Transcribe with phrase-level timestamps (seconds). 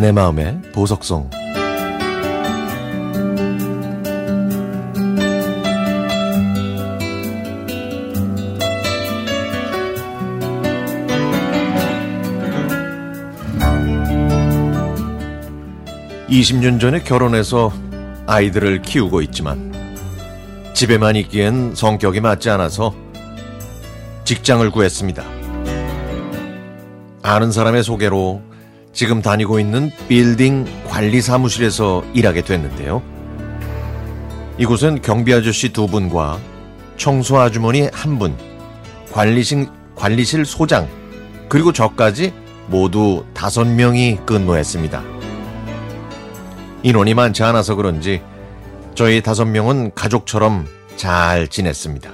[0.00, 1.28] 내 마음의 보석성
[16.28, 17.72] (20년) 전에 결혼해서
[18.28, 19.72] 아이들을 키우고 있지만
[20.74, 22.94] 집에만 있기엔 성격이 맞지 않아서
[24.22, 25.24] 직장을 구했습니다.
[27.24, 28.47] 아는 사람의 소개로
[28.92, 33.02] 지금 다니고 있는 빌딩 관리 사무실에서 일하게 됐는데요.
[34.58, 36.38] 이곳은 경비 아저씨 두 분과
[36.96, 38.36] 청소 아주머니 한 분,
[39.12, 40.88] 관리실, 관리실 소장,
[41.48, 42.32] 그리고 저까지
[42.66, 45.02] 모두 다섯 명이 근무했습니다.
[46.82, 48.20] 인원이 많지 않아서 그런지
[48.94, 50.66] 저희 다섯 명은 가족처럼
[50.96, 52.10] 잘 지냈습니다.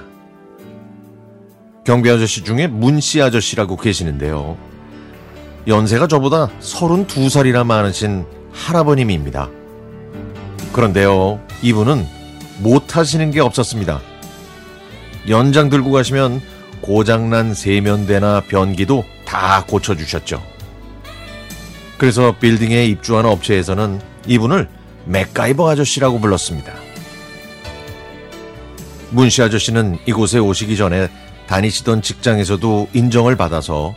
[1.83, 4.57] 경비 아저씨 중에 문 씨 아저씨라고 계시는데요.
[5.67, 9.49] 연세가 저보다 32살이나 많으신 할아버님입니다.
[10.71, 12.05] 그런데요, 이분은
[12.59, 13.99] 못하시는 게 없었습니다.
[15.27, 16.41] 연장 들고 가시면
[16.81, 20.41] 고장난 세면대나 변기도 다 고쳐주셨죠.
[21.97, 24.69] 그래서 빌딩에 입주한 업체에서는 이분을
[25.05, 26.73] 맥가이버 아저씨라고 불렀습니다.
[29.09, 31.09] 문씨 아저씨는 이곳에 오시기 전에
[31.47, 33.95] 다니시던 직장에서도 인정을 받아서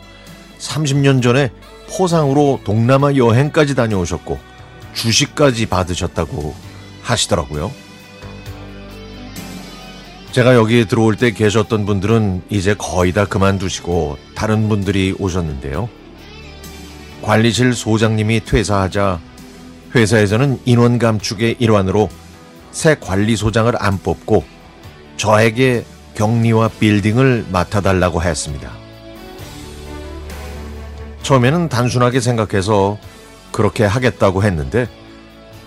[0.58, 1.50] 30년 전에
[1.90, 4.38] 포상으로 동남아 여행까지 다녀오셨고
[4.94, 6.54] 주식까지 받으셨다고
[7.02, 7.70] 하시더라고요.
[10.32, 15.88] 제가 여기 들어올 때 계셨던 분들은 이제 거의 다 그만두시고 다른 분들이 오셨는데요.
[17.22, 19.20] 관리실 소장님이 퇴사하자
[19.94, 22.08] 회사에서는 인원 감축의 일환으로
[22.70, 24.44] 새 관리소장을 안 뽑고
[25.16, 28.77] 저에게 격리와 빌딩을 맡아달라고 했습니다.
[31.28, 32.96] 처음에는 단순하게 생각해서
[33.52, 34.88] 그렇게 하겠다고 했는데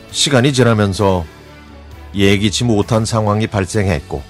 [0.09, 1.23] 시간이 지나면서
[2.15, 4.23] 예기치 못한 상황이 발생했고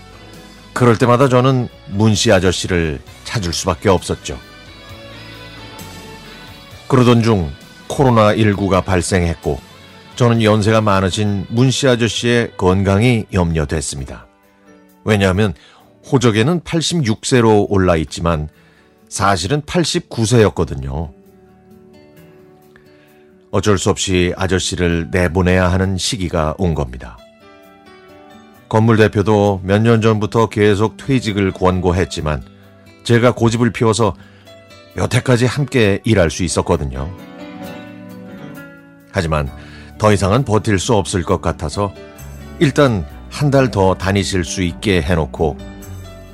[0.73, 4.38] 그럴 때마다 저는 문 씨 아저씨를 찾을 수밖에 없었죠.
[6.89, 7.50] 그러던 중
[7.88, 9.57] 코로나19가 발생했고
[10.17, 14.28] 저는 연세가 많으신 문 씨 아저씨의 건강이 염려됐습니다.
[15.05, 15.53] 왜냐하면
[16.11, 18.50] 호적에는 86세로 올라 있지만
[19.07, 21.20] 사실은 89세였거든요.
[23.51, 27.17] 어쩔 수 없이 아저씨를 내보내야 하는 시기가 온 겁니다.
[28.69, 32.41] 건물 대표도 몇 년 전부터 계속 퇴직을 권고했지만
[33.03, 34.13] 제가 고집을 피워서
[34.95, 37.09] 여태까지 함께 일할 수 있었거든요.
[39.11, 39.50] 하지만
[39.97, 41.94] 더 이상은 버틸 수 없을 것 같아서
[42.59, 45.57] 일단 한 달 더 다니실 수 있게 해놓고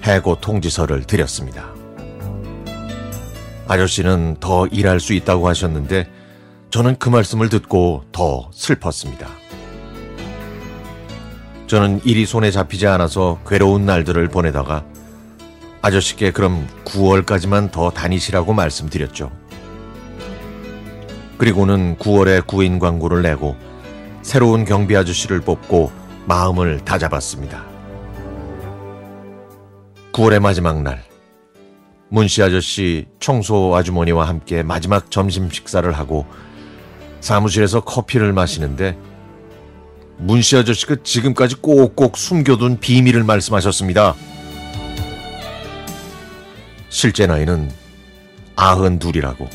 [0.04, 1.66] 해고 통지서를 드렸습니다.
[3.68, 6.08] 아저씨는 더 일할 수 있다고 하셨는데
[6.70, 9.30] 저는 그 말씀을 듣고 더 슬펐습니다.
[11.68, 14.86] 저는 일이 손에 잡히지 않아서 괴로운 날들을 보내다가
[15.82, 19.32] 아저씨께 그럼 9월까지만 더 다니시라고 말씀드렸죠.
[21.38, 23.56] 그리고는 9월에 구인 광고를 내고
[24.22, 25.92] 새로운 경비 아저씨를 뽑고
[26.26, 27.64] 마음을 다잡았습니다.
[30.12, 31.04] 9월의 마지막 날,
[32.10, 36.26] 문씨 아저씨 청소 아주머니와 함께 마지막 점심 식사를 하고
[37.28, 38.98] 사무실에서 커피를 마시는데
[40.18, 44.16] 문 씨 아저씨가 지금까지 꼭꼭 숨겨둔 비밀을 말씀하셨습니다.
[46.88, 47.70] 실제 나이는
[48.56, 49.50] 아흔 둘이라고.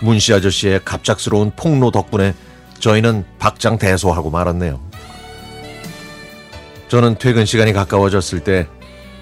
[0.00, 2.34] 문 씨 아저씨의 갑작스러운 폭로 덕분에
[2.80, 4.80] 저희는 박장대소하고 말았네요.
[6.88, 8.66] 저는 퇴근 시간이 가까워졌을 때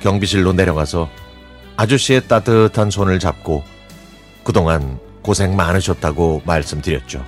[0.01, 1.11] 경비실로 내려가서
[1.77, 3.63] 아저씨의 따뜻한 손을 잡고
[4.43, 7.23] 그동안 고생 많으셨다고 말씀드렸죠.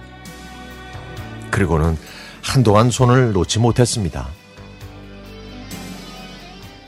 [1.51, 1.99] 그리고는
[2.41, 4.27] 한동안 손을 놓지 못했습니다.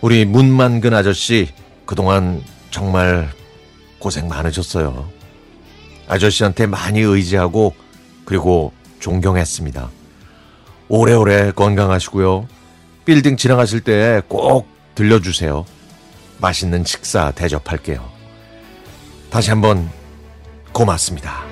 [0.01, 1.51] 우리 문만근 아저씨
[1.85, 3.31] 그동안 정말
[3.99, 5.07] 고생 많으셨어요.
[6.09, 7.75] 아저씨한테 많이 의지하고
[8.25, 9.91] 그리고 존경했습니다.
[10.89, 12.49] 오래오래 건강하시고요.
[13.05, 15.67] 빌딩 지나가실 때 꼭 들려주세요.
[16.39, 18.03] 맛있는 식사 대접할게요.
[19.29, 19.91] 다시 한번
[20.73, 21.45] 고맙습니다.